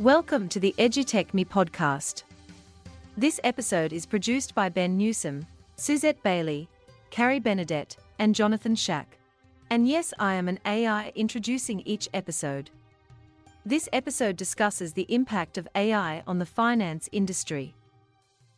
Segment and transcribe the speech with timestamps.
[0.00, 2.22] Welcome to the Edgy Tech Me podcast.
[3.16, 6.66] This episode is produced by Ben Newsome, Suzette Bailey,
[7.10, 9.18] Carrie Benedet, and Jonathan Shack.
[9.68, 12.70] And yes, I am an AI introducing each episode.
[13.66, 17.74] This episode discusses the impact of AI on the finance industry.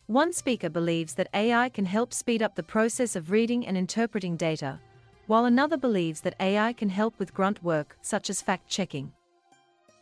[0.06, 4.36] One speaker believes that AI can help speed up the process of reading and interpreting
[4.36, 4.78] data,
[5.26, 9.12] while another believes that AI can help with grunt work, such as fact checking.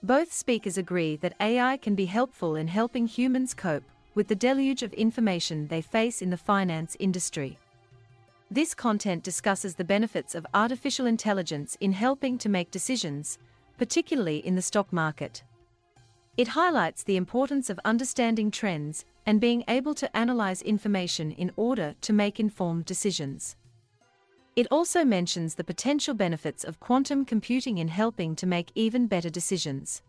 [0.04, 3.84] Both speakers agree that AI can be helpful in helping humans cope
[4.16, 7.56] with the deluge of information they face in the finance industry.
[8.50, 13.38] This content discusses the benefits of artificial intelligence in helping to make decisions,
[13.78, 15.44] particularly in the stock market.
[16.36, 21.94] It highlights the importance of understanding trends and being able to analyze information in order
[22.00, 23.54] to make informed decisions.
[24.54, 29.30] It also mentions the potential benefits of quantum computing in helping to make even better
[29.30, 30.02] decisions.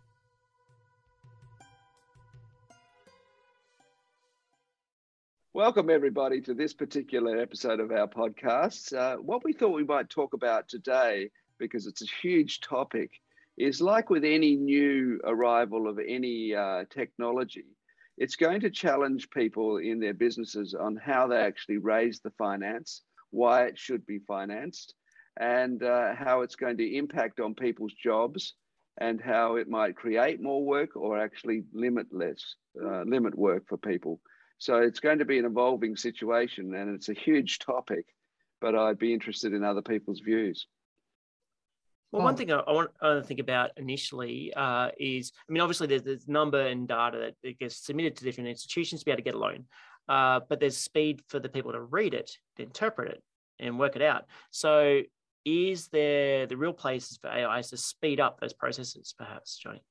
[5.54, 8.92] Welcome, everybody, to this particular episode of our podcast.
[8.92, 13.12] Uh, what we thought we might talk about today, because it's a huge topic,
[13.56, 17.68] is like with any new arrival of any uh, technology,
[18.18, 23.04] it's going to challenge people in their businesses on how they actually raise the finance,
[23.34, 24.94] why it should be financed,
[25.40, 28.54] and uh, how it's going to impact on people's jobs,
[29.00, 33.78] and how it might create more work or actually limit less, uh, limit work for
[33.78, 34.20] people.
[34.60, 38.06] So it's going to be an evolving situation and it's a huge topic,
[38.62, 40.68] but I'd be interested in other people's views.
[42.12, 45.88] Well, one thing I, I want to think about initially uh, is, I mean, obviously
[45.88, 49.18] there's, there's number and data that, that, gets submitted to different institutions to be able
[49.18, 49.66] to get a loan,
[50.10, 53.24] uh, but there's speed for the people to read it, to interpret it,
[53.60, 54.26] and work it out.
[54.52, 55.02] So,
[55.46, 59.84] is there the real places for AIs to speed up those processes, perhaps, Johnny?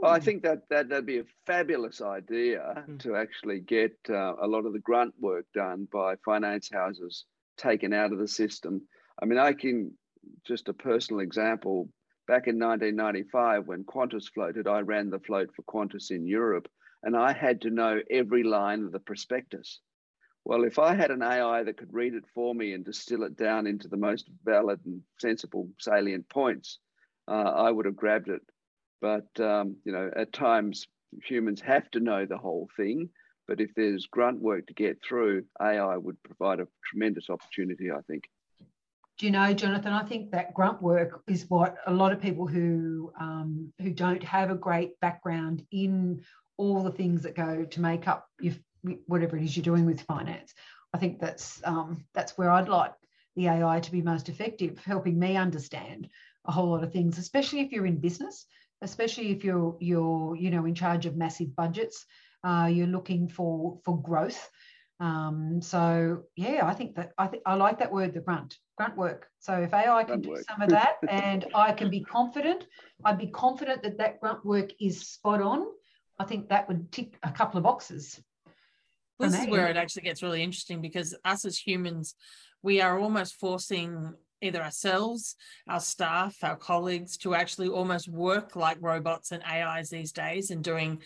[0.00, 3.00] Well, I think that, that that'd be a fabulous idea mm.
[3.00, 7.24] to actually get uh, a lot of the grunt work done by finance houses
[7.56, 8.82] taken out of the system.
[9.20, 9.92] I mean, I can
[10.46, 11.88] just a personal example.
[12.26, 16.68] Back in 1995, when Qantas floated, I ran the float for Qantas in Europe,
[17.04, 19.80] and I had to know every line of the prospectus.
[20.44, 23.36] Well, if I had an AI that could read it for me and distill it
[23.36, 26.78] down into the most valid and sensible salient points,
[27.28, 28.42] uh, I would have grabbed it
[29.04, 30.86] but um, you know, at times
[31.22, 33.10] humans have to know the whole thing.
[33.46, 38.00] But if there's grunt work to get through, AI would provide a tremendous opportunity, I
[38.06, 38.24] think.
[39.18, 39.92] Do you know, Jonathan?
[39.92, 44.22] I think that grunt work is what a lot of people who um, who don't
[44.24, 46.22] have a great background in
[46.56, 48.54] all the things that go to make up your,
[49.06, 50.54] whatever it is you're doing with finance.
[50.92, 52.92] I think that's um, that's where I'd like
[53.36, 56.08] the AI to be most effective, helping me understand
[56.46, 58.46] a whole lot of things, especially if you're in business
[58.84, 62.06] especially if you're you're you know in charge of massive budgets.
[62.44, 64.50] Uh, you're looking for for growth.
[65.00, 68.96] Um, so yeah, I think that I think I like that word, the grunt, grunt
[68.96, 69.26] work.
[69.40, 70.44] So if AI can grunt do work.
[70.48, 72.66] some of that, and I can be confident,
[73.04, 75.66] I'd be confident that that grunt work is spot on.
[76.18, 78.20] I think that would tick a couple of boxes.
[79.18, 82.14] This is where it actually gets really interesting because us as humans,
[82.62, 85.36] we are almost forcing either ourselves,
[85.68, 90.62] our staff, our colleagues to actually almost work like robots and AIs these days and
[90.62, 91.00] doing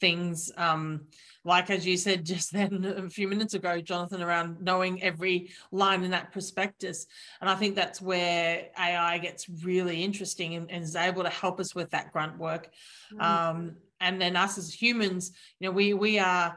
[0.00, 1.06] things um,
[1.44, 6.02] like, as you said just then a few minutes ago, Jonathan, around knowing every line
[6.04, 7.06] in that prospectus.
[7.40, 11.60] And I think that's where AI gets really interesting and, and is able to help
[11.60, 12.70] us with that grunt work.
[13.12, 13.22] Mm.
[13.22, 16.56] Um, and then us as humans, you know, we we are.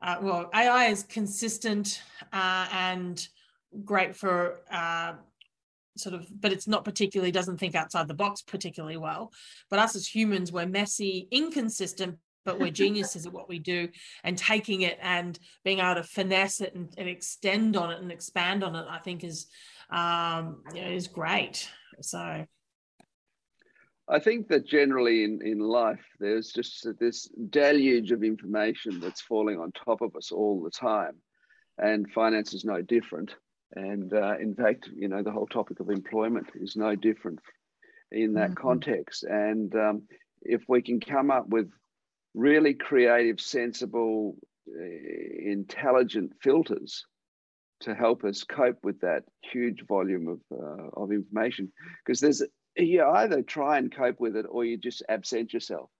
[0.00, 3.28] Uh, well, AI is consistent uh, and
[3.84, 5.12] great for uh,
[5.96, 9.30] sort of but it's not particularly doesn't think outside the box particularly well
[9.68, 13.88] but us as humans we're messy inconsistent but we're geniuses at what we do
[14.24, 18.10] and taking it and being able to finesse it and, and extend on it and
[18.10, 19.48] expand on it i think is
[19.90, 21.68] um you know, is great
[22.00, 22.46] so
[24.08, 29.58] I think that generally in, in life, there's just this deluge of information that's falling
[29.58, 31.16] on top of us all the time.
[31.78, 33.34] And finance is no different.
[33.74, 37.38] And uh, in fact, you know, the whole topic of employment is no different
[38.10, 38.68] in that mm-hmm.
[38.68, 39.24] context.
[39.24, 40.02] And um,
[40.42, 41.70] if we can come up with
[42.34, 44.36] really creative, sensible,
[44.68, 44.84] uh,
[45.44, 47.06] intelligent filters
[47.80, 51.72] to help us cope with that huge volume of, uh, of information,
[52.04, 52.42] because there's
[52.76, 55.90] you either try and cope with it or you just absent yourself.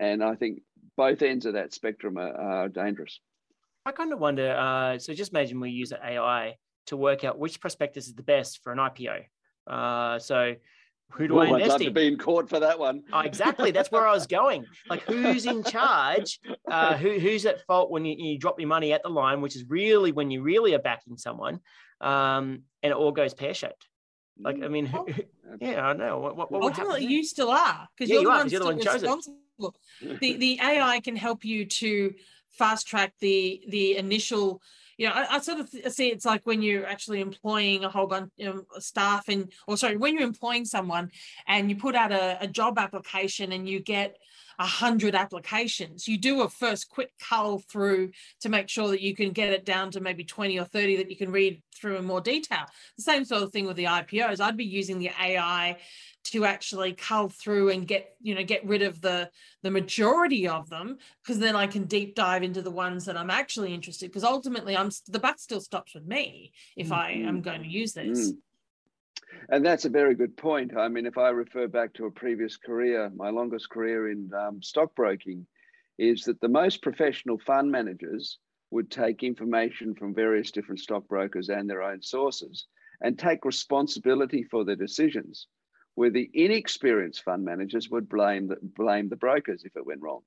[0.00, 0.62] And I think
[0.96, 3.20] both ends of that spectrum are, are dangerous.
[3.84, 4.54] I kind of wonder.
[4.54, 6.56] Uh, so just imagine we use AI
[6.86, 9.24] to work out which prospectus is the best for an IPO.
[9.66, 10.54] Uh, so
[11.12, 11.92] who do I invest in?
[11.92, 13.02] Being caught for that one.
[13.12, 13.70] Oh, exactly.
[13.70, 14.66] That's where I was going.
[14.90, 16.38] Like, who's in charge?
[16.70, 19.56] Uh, who, who's at fault when you, you, drop your money at the line, which
[19.56, 21.60] is really when you really are backing someone,
[22.00, 23.88] um, and it all goes pear shaped.
[24.40, 25.06] Like, I mean, who,
[25.60, 26.18] yeah, I know.
[26.18, 29.20] What, what, what Ultimately, you still are because yeah, you're, you you're the one chosen.
[30.20, 32.14] The the AI can help you to
[32.50, 34.62] fast track the the initial
[34.98, 38.08] you know, I, I, sort of see it's like when you're actually employing a whole
[38.08, 41.12] bunch of staff and, or sorry, when you're employing someone
[41.46, 44.16] and you put out a, a job application and you get
[44.58, 48.10] a hundred applications, you do a first quick cull through
[48.40, 51.10] to make sure that you can get it down to maybe 20 or 30 that
[51.10, 52.64] you can read through in more detail.
[52.96, 54.40] The same sort of thing with the IPOs.
[54.40, 55.78] I'd be using the AI
[56.32, 59.30] to actually cull through and get you know get rid of the
[59.62, 63.30] the majority of them because then I can deep dive into the ones that I'm
[63.30, 66.94] actually interested because ultimately I'm the buck still stops with me if mm-hmm.
[66.94, 68.32] I am going to use this.
[68.32, 68.38] Mm.
[69.50, 70.76] And that's a very good point.
[70.76, 74.62] I mean, if I refer back to a previous career, my longest career in um,
[74.62, 75.46] stockbroking,
[75.98, 78.38] is that the most professional fund managers
[78.70, 82.66] would take information from various different stockbrokers and their own sources
[83.00, 85.46] and take responsibility for their decisions
[85.98, 90.20] where the inexperienced fund managers would blame the, blame the brokers if it went wrong.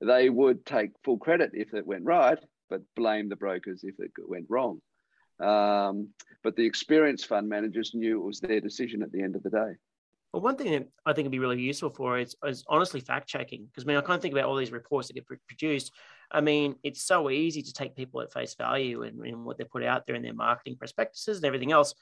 [0.00, 2.38] They would take full credit if it went right,
[2.70, 4.80] but blame the brokers if it went wrong.
[5.40, 6.08] Um,
[6.42, 9.50] but the experienced fund managers knew it was their decision at the end of the
[9.50, 9.72] day.
[10.32, 13.28] Well, one thing that I think would be really useful for is, is honestly fact
[13.28, 13.66] checking.
[13.66, 15.92] Because I mean, I of think about all these reports that get produced.
[16.30, 19.64] I mean, it's so easy to take people at face value and, and what they
[19.64, 21.94] put out there in their marketing prospectuses and everything else.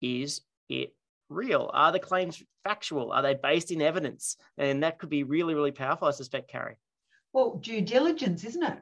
[0.00, 0.40] Is
[0.70, 0.94] it
[1.30, 1.70] real?
[1.72, 3.12] Are the claims factual?
[3.12, 4.36] Are they based in evidence?
[4.58, 6.76] And that could be really, really powerful, I suspect, Carrie.
[7.32, 8.78] Well, due diligence, isn't it?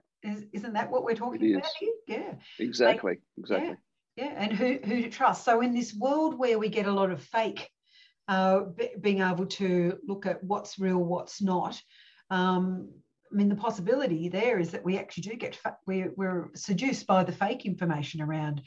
[0.53, 1.93] Is, not that what we're talking about here?
[2.09, 2.35] Yeah.
[2.59, 3.13] Exactly.
[3.13, 3.77] Like, exactly.
[4.17, 4.35] Yeah, yeah.
[4.37, 5.45] And who, who to trust.
[5.45, 7.71] So in this world where we get a lot of fake,
[8.27, 11.81] uh, b- being able to look at what's real, what's not,
[12.31, 12.89] um,
[13.31, 17.07] I mean, the possibility there is that we actually do get, fa- we're, we're seduced
[17.07, 18.63] by the fake information around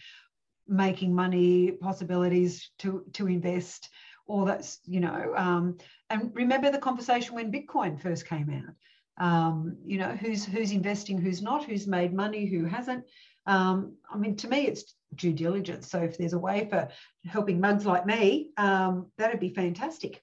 [0.68, 3.90] making money, possibilities to to invest,
[4.28, 5.34] all that's you know.
[5.36, 5.78] Um,
[6.10, 8.76] and remember the conversation when Bitcoin first came out.
[9.24, 13.06] Um, you know, who's who's investing, who's not, who's made money, who hasn't.
[13.46, 15.90] Um, I mean, to me, it's due diligence.
[15.90, 16.88] So if there's a way for
[17.26, 20.22] helping mugs like me, um, that'd be fantastic.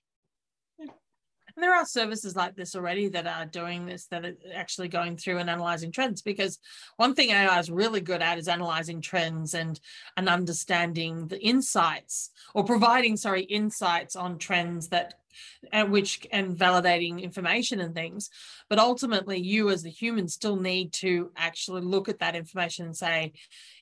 [1.58, 5.16] And there are services like this already that are doing this, that are actually going
[5.16, 6.22] through and analyzing trends.
[6.22, 6.60] Because
[6.98, 9.80] one thing AI is really good at is analyzing trends and
[10.16, 15.14] and understanding the insights or providing, sorry, insights on trends that
[15.72, 18.28] and which and validating information and things
[18.68, 22.96] but ultimately you as the human still need to actually look at that information and
[22.96, 23.32] say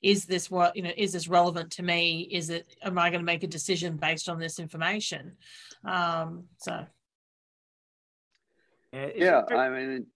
[0.03, 3.23] is this what you know is this relevant to me is it am i going
[3.23, 5.33] to make a decision based on this information
[5.87, 6.85] um so
[9.17, 10.07] yeah, very, I mean,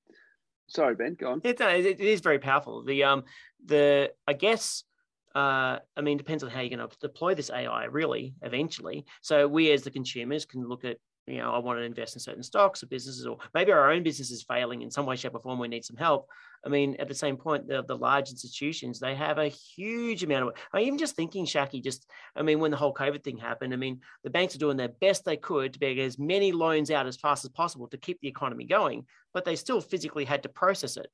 [0.69, 1.41] sorry, Ben, go on.
[1.44, 2.85] It, it is very powerful.
[2.85, 3.25] The um,
[3.65, 4.85] the I guess.
[5.32, 9.05] Uh, I mean, depends on how you're going to deploy this AI, really, eventually.
[9.23, 12.20] So we, as the consumers, can look at you know, I want to invest in
[12.20, 15.34] certain stocks or businesses, or maybe our own business is failing in some way, shape,
[15.34, 15.58] or form.
[15.58, 16.28] We need some help.
[16.64, 20.49] I mean, at the same point, the, the large institutions, they have a huge amount
[20.49, 22.06] of, I mean, even just thinking, Shaki, just,
[22.37, 24.88] I mean, when the whole COVID thing happened, I mean, the banks are doing their
[24.88, 28.20] best they could to get as many loans out as fast as possible to keep
[28.20, 31.06] the economy going, but they still physically had to process it.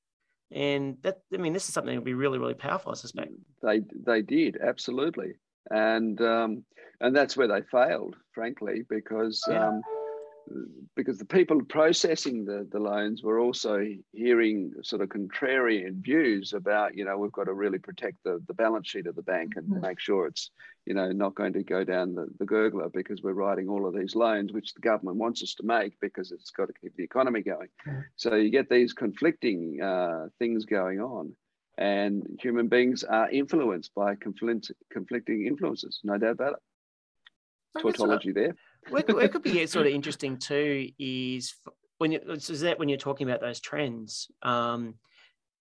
[0.51, 3.31] And that, I mean, this is something that would be really, really powerful, I suspect.
[3.63, 5.35] They, they did, absolutely.
[5.71, 6.65] And, um,
[7.01, 9.69] and that's where they failed, frankly, because, yeah.
[9.69, 9.83] um,
[10.95, 16.97] because the people processing the, the loans were also hearing sort of contrarian views about,
[16.97, 19.67] you know, we've got to really protect the, the balance sheet of the bank and
[19.67, 19.81] mm-hmm.
[19.81, 20.51] make sure it's,
[20.87, 23.95] you know, not going to go down the, the gurgler because we're writing all of
[23.95, 27.05] these loans, which the government wants us to make because it's got to keep the
[27.05, 27.69] economy going.
[27.87, 28.01] Mm-hmm.
[28.17, 31.33] So you get these conflicting uh, things going on.
[31.79, 37.83] And human beings are influenced by conflict, conflicting influences, no doubt about it.
[37.83, 38.55] Tautology there
[38.91, 41.55] what, what could be sort of interesting too is
[41.99, 44.95] when you is that when you're talking about those trends um,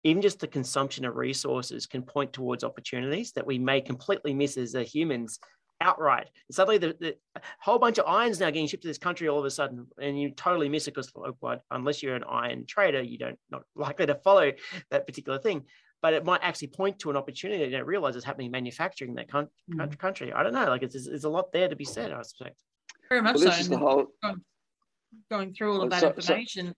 [0.03, 4.57] even just the consumption of resources can point towards opportunities that we may completely miss
[4.57, 5.39] as humans
[5.81, 6.27] outright.
[6.51, 7.15] suddenly, the, the
[7.59, 10.19] whole bunch of irons now getting shipped to this country all of a sudden, and
[10.19, 11.11] you totally miss it because,
[11.71, 14.51] unless you're an iron trader, you don't not likely to follow
[14.91, 15.63] that particular thing.
[16.01, 18.51] But it might actually point to an opportunity that you don't realize is happening in
[18.51, 19.97] manufacturing in that con- mm.
[19.97, 20.31] country.
[20.31, 20.65] I don't know.
[20.65, 22.11] Like, it's, there's a lot there to be said.
[22.11, 22.55] I suspect.
[23.09, 23.77] Very much well, so.
[23.77, 24.07] Whole...
[24.21, 24.41] Going,
[25.29, 26.67] going, through all of that so, information.
[26.67, 26.73] So,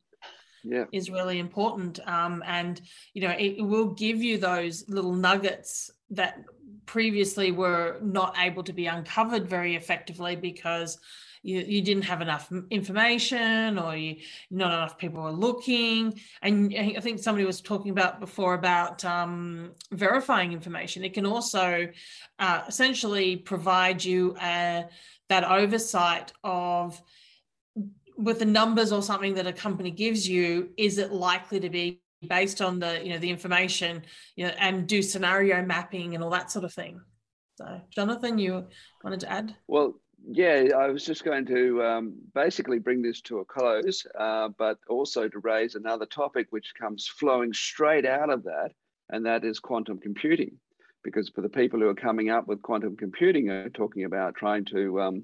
[0.63, 0.85] yeah.
[0.91, 2.81] is really important um, and
[3.13, 6.43] you know it will give you those little nuggets that
[6.85, 10.97] previously were not able to be uncovered very effectively because
[11.41, 14.17] you, you didn't have enough information or you
[14.51, 16.19] not enough people were looking.
[16.41, 21.03] And i think somebody was talking about before about um, verifying information.
[21.03, 21.87] It can also
[22.39, 24.83] uh, essentially provide you uh,
[25.29, 27.01] that oversight of
[28.17, 32.01] with the numbers or something that a company gives you is it likely to be
[32.27, 34.03] based on the you know the information
[34.35, 36.99] you know and do scenario mapping and all that sort of thing.
[37.55, 38.67] So jonathan you
[39.03, 39.55] wanted to add?
[39.67, 39.95] Well
[40.27, 44.77] yeah, I was just going to um, basically bring this to a close, uh, but
[44.87, 48.71] also to raise another topic which comes flowing straight out of that,
[49.09, 50.57] and that is quantum computing.
[51.03, 54.65] Because for the people who are coming up with quantum computing, are talking about trying
[54.65, 55.23] to um,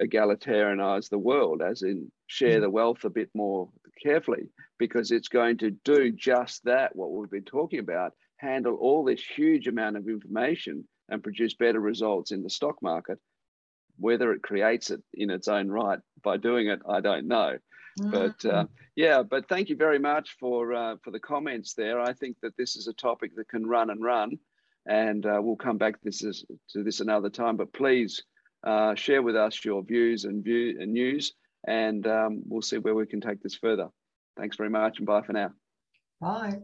[0.00, 3.68] egalitarianize the world, as in share the wealth a bit more
[4.02, 4.48] carefully,
[4.78, 9.22] because it's going to do just that, what we've been talking about, handle all this
[9.22, 13.18] huge amount of information and produce better results in the stock market
[13.98, 17.56] whether it creates it in its own right by doing it, I don't know.
[18.00, 18.10] Mm-hmm.
[18.10, 18.64] But uh,
[18.96, 22.00] yeah, but thank you very much for uh, for the comments there.
[22.00, 24.38] I think that this is a topic that can run and run,
[24.86, 27.56] and uh, we'll come back this is, to this another time.
[27.56, 28.22] But please
[28.64, 31.34] uh, share with us your views and view and news,
[31.66, 33.88] and um, we'll see where we can take this further.
[34.36, 35.52] Thanks very much, and bye for now.
[36.20, 36.60] Bye.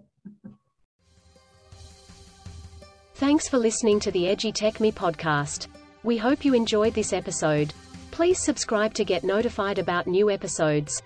[3.15, 5.69] Thanks for listening to the Edgy Tech Me podcast.
[6.03, 7.75] We hope you enjoyed this episode.
[8.11, 11.03] Please subscribe to get notified about new episodes.